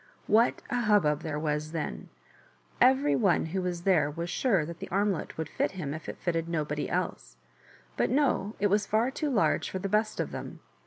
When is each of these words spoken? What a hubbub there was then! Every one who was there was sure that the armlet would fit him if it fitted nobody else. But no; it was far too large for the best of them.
What 0.25 0.63
a 0.71 0.81
hubbub 0.81 1.21
there 1.21 1.37
was 1.37 1.73
then! 1.73 2.09
Every 2.81 3.15
one 3.15 3.45
who 3.45 3.61
was 3.61 3.83
there 3.83 4.09
was 4.09 4.31
sure 4.31 4.65
that 4.65 4.79
the 4.79 4.89
armlet 4.89 5.37
would 5.37 5.47
fit 5.47 5.73
him 5.73 5.93
if 5.93 6.09
it 6.09 6.17
fitted 6.17 6.49
nobody 6.49 6.89
else. 6.89 7.37
But 7.97 8.09
no; 8.09 8.55
it 8.59 8.65
was 8.65 8.87
far 8.87 9.11
too 9.11 9.29
large 9.29 9.69
for 9.69 9.77
the 9.77 9.87
best 9.87 10.19
of 10.19 10.31
them. 10.31 10.59